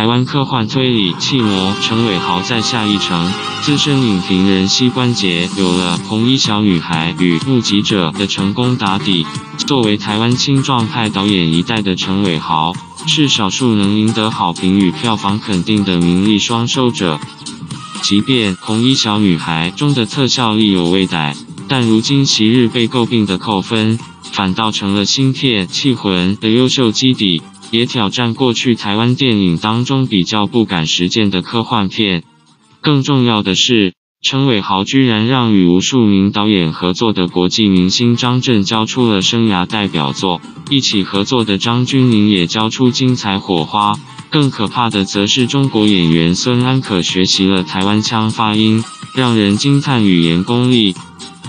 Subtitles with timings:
[0.00, 9.26] 台湾科幻推理弃魔陈伟豪再下一城，资深影评人膝关节有了《红衣小女孩》与《目击者》的成功打底。
[9.58, 12.72] 作为台湾青壮派导演一代的陈伟豪，
[13.06, 17.20] 是少数能赢得好评与票房肯定的名利双收者。
[18.00, 21.36] 即便《红衣小女孩》中的特效力有未逮，
[21.68, 23.98] 但如今昔日被诟病的扣分，
[24.32, 32.24] 反倒成了新片《气魂》的优秀基底，也挑战过去台湾电影当中比较不敢实践的科幻片。
[32.80, 43.94] 更重要的是，陈伟豪居然让与无数名导演合作的国际明星张震交出了生涯代表作，一起合作的张钧甯也交出精彩火花。
[44.30, 50.94] 更可怕的则是中国演员孙安可学习了台湾腔发音，让人惊叹语言功力。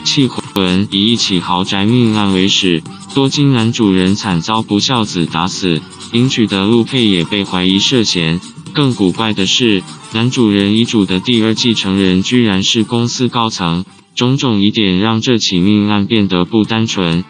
[0.03, 5.81] 缉魂以一起豪宅命案为始，多金男主人惨遭不孝子打死，
[6.13, 8.39] 迎娶的陆配也被怀疑涉嫌。
[8.73, 13.83] 更古怪的是，男主人遗嘱的第二继承人居然是公司高层，
[14.15, 17.23] 种种疑点让这起命案变得不单纯。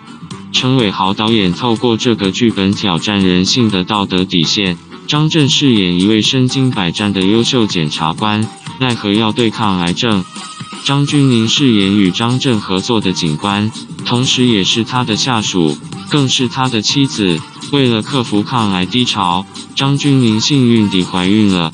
[0.52, 4.78] 陈伟豪导演透过这个剧本挑战人性的道德底线。
[5.08, 8.48] 张震饰演一位身经百战的优秀检察官，
[8.80, 10.24] 奈何要对抗癌症。
[10.84, 13.72] 张钧甯饰演与张震合作的警官，
[14.06, 15.78] 同时也是他的下属，
[16.10, 17.40] 更是他的妻子。
[17.72, 21.72] 为了克服抗癌低潮，张钧甯幸运地怀孕了。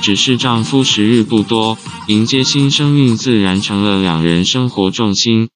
[0.00, 5.48] 只是丈夫时日不多，迎接新生命自然成了两人生活重心。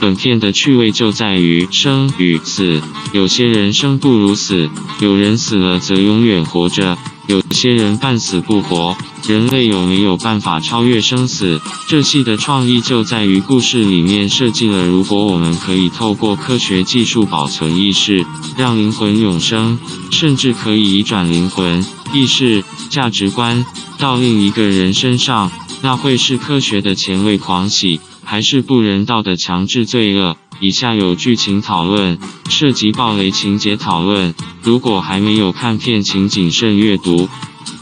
[0.00, 2.80] 本片的趣味就在于生与死，
[3.12, 4.68] 有些人生不如死，
[5.00, 8.96] 有人死了则永远活着，有些人半死不活。
[9.26, 11.58] 人类有没有办法超越生死？
[11.88, 18.26] 这戏的创意就在于故事里面设计了，如果我们可以透过科学技术保存意识，
[18.58, 19.78] 让灵魂永生，
[20.10, 23.64] 甚至可以移转灵魂、意识、价值观
[23.98, 25.50] 到另一个人身上，
[25.80, 30.36] 那会是科学的前卫狂喜，还是不人道的强制罪恶？
[30.60, 32.18] 以下有剧情讨论，
[32.48, 37.28] 涉及暴雷情节讨论，如果还没有看片，请谨慎阅读。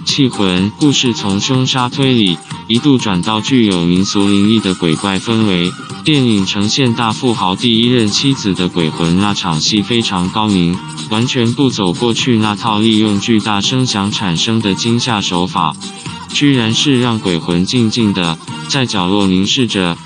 [0.04, 2.36] 气魂故事从凶杀推理
[2.66, 5.70] 一度转到具有民俗灵异的鬼怪氛围。
[6.04, 10.76] 电影呈现大富豪第一任妻子的鬼魂，那场戏非常高明，
[11.10, 15.76] 完全不走过去那套利用巨大声响产生的惊吓手法，
[16.32, 18.36] 居然是让鬼魂静静的
[18.68, 19.96] 在角落凝视着。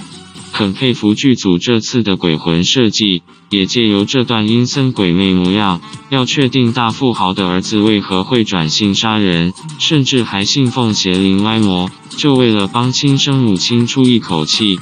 [0.57, 5.81] 很佩服剧组这次的鬼魂设计，也借由这段阴森鬼魅模样，
[6.11, 14.79] 要确定大富豪的儿子为何会转性杀人，甚至还信奉邪灵歪魔，就为了帮亲生母亲出一口气。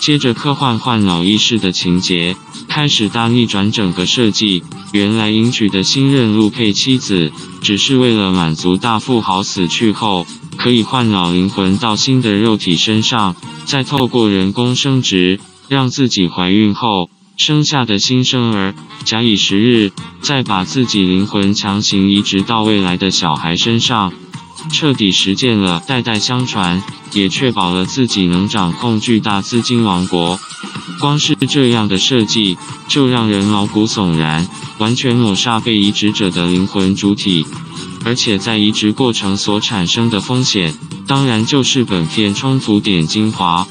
[0.00, 2.36] 接着科幻换脑意识的情节
[2.68, 7.32] 开始大逆转，整个设计，原来迎娶的新任陆配妻子，
[7.62, 10.26] 只是为了满足大富豪死去后
[10.56, 13.34] 可以换脑灵魂到新的肉体身上。
[13.64, 24.12] 再透过人工生殖，让自己怀孕后生下的新生儿，假以时日，再把自己灵魂强行移植到未来的小孩身上，
[24.72, 26.82] 彻底实践了代代相传，
[27.12, 30.38] 也确保了自己能掌控巨大资金王国。
[30.98, 37.46] 光是这样的设计，就让人毛骨悚然，完全抹杀被移植者的灵魂主体。
[38.04, 40.74] 而且在移植过程所产生的风险，
[41.06, 43.68] 当然就是本片冲突点精华。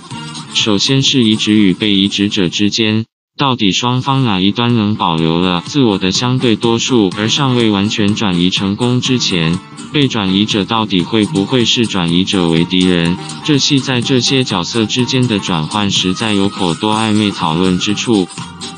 [0.53, 3.05] 首先是移植与被移植者之间，
[3.37, 9.59] 到底双方哪一端能保留了自我的相对多数，而尚未完全转移成功之前，
[9.93, 13.15] 被转移者到底会不会视转移者为敌人？
[13.45, 18.27] 这戏在这些角色之间的转换实在有颇多暧昧讨论之处。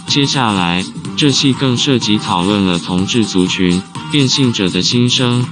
[0.08, 0.84] 接下来，
[1.16, 3.82] 这戏更涉及讨论了同志族群。
[4.12, 5.46] 变性者的心声，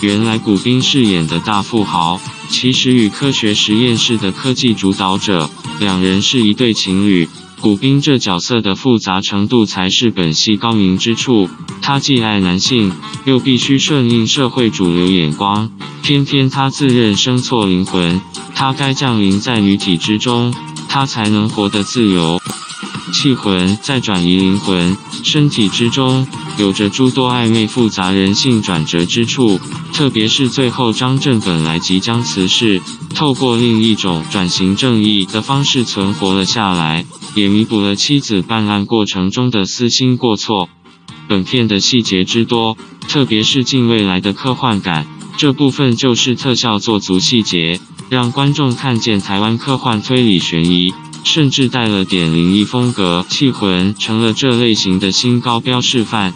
[0.00, 7.28] 原来古斌饰演的大富豪，其实与科学实验室的科技主导者，两人是一对情侣。
[7.64, 11.48] 古兵这角色的复杂程度才是本戏高明之处，
[11.80, 12.92] 他既爱男性，
[13.24, 15.70] 又必须顺应社会主流眼光，
[16.02, 18.20] 偏偏他自认生错灵魂，
[18.54, 20.54] 他该降临在女体之中，
[20.90, 22.38] 他才能活得自由。
[23.14, 26.26] 气魂在转移灵魂身体之中，
[26.58, 29.60] 有着诸多暧昧复杂人性转折之处，
[29.92, 32.82] 特别是最后张震本来即将辞世，
[33.14, 37.06] 透过另一种转型正义的方式存活了下来，
[37.36, 40.68] 也弥补了妻子办案过程中的私心过错。
[41.28, 42.76] 本片的细节之多，
[43.08, 45.06] 特别是近未来的科幻感，
[45.36, 47.80] 这部分就是特效做足细节，
[48.10, 50.92] 让观众看见台湾科幻推理悬疑。
[51.24, 56.32] 甚至带了点灵异风格，气魂成了这类型的新高标示范。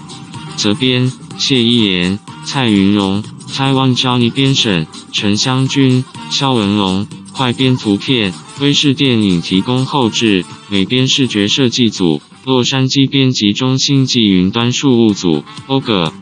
[0.57, 3.23] 责编：谢依妍、蔡云荣、
[3.55, 7.07] 台湾 Johnny 编审：陈湘君、肖文龙。
[7.31, 16.13] 快编图片，威视电影提供后制，美编视觉设计组，洛杉矶编辑中心暨云端事务组，欧葛。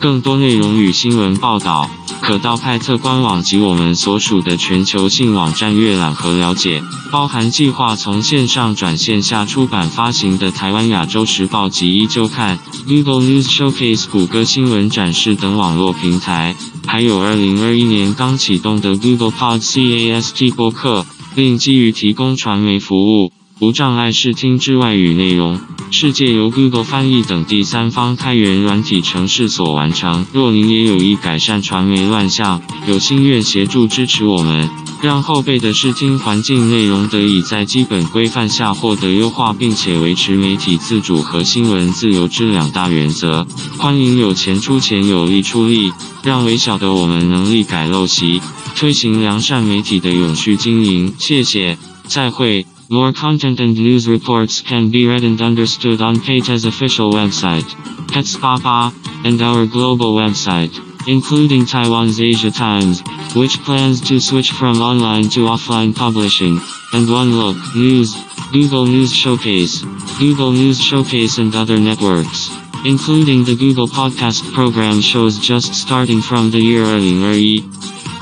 [0.00, 1.88] 更多内容与新闻报道，
[2.24, 6.82] 可到派特官网及我们所属的全球性网站阅览和了解，
[7.12, 16.56] 包含计划从线上转线下出版发行的台湾亚洲时报及依旧看、Google News Showcase 谷歌新闻展示等网络平台，
[16.86, 21.04] 还有2021年刚启动的 Google Podcast 播客，
[21.34, 23.32] 并基于提供传媒服务。
[23.60, 25.60] 无障碍视听之外语内容，
[25.92, 30.26] 是借由 Google 翻译等第三方开源软体程式所完成。
[30.32, 34.68] 若您也有意改善传媒乱象，有心愿协助支持我们，
[35.00, 43.46] 让后辈的视听环境内容得以在基本规范下获得优化，并且维持媒体自主和新闻自由之两大原则，
[43.78, 45.92] 欢迎有钱出钱，有力出力，
[46.24, 48.42] 让微小的我们能力改陋习，
[48.74, 51.14] 推行良善媒体的永续经营。
[51.20, 51.78] 谢谢，
[52.08, 52.66] 再会。
[52.94, 57.66] More content and news reports can be read and understood on PayTa's official website,
[58.12, 58.94] Pets Papa,
[59.24, 60.70] and our global website,
[61.08, 63.02] including Taiwan's Asia Times,
[63.34, 66.60] which plans to switch from online to offline publishing,
[66.92, 68.14] and One Look News,
[68.52, 69.82] Google News Showcase,
[70.20, 72.48] Google News Showcase and other networks,
[72.84, 77.60] including the Google Podcast program shows just starting from the year 2020.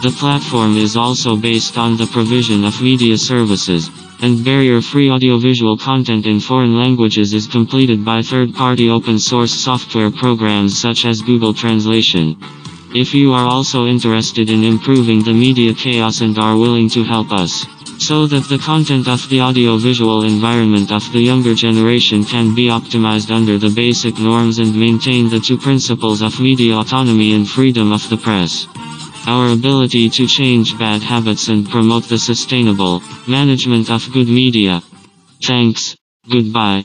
[0.00, 3.90] The platform is also based on the provision of media services,
[4.22, 11.04] and barrier-free audiovisual content in foreign languages is completed by third-party open-source software programs such
[11.04, 12.36] as Google Translation.
[12.94, 17.32] If you are also interested in improving the media chaos and are willing to help
[17.32, 17.66] us,
[17.98, 23.30] so that the content of the audiovisual environment of the younger generation can be optimized
[23.30, 28.08] under the basic norms and maintain the two principles of media autonomy and freedom of
[28.08, 28.66] the press.
[29.26, 34.82] Our ability to change bad habits and promote the sustainable management of good media.
[35.42, 35.96] Thanks.
[36.30, 36.84] Goodbye.